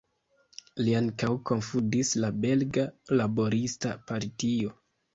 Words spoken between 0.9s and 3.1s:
ankaŭ kunfondis la Belga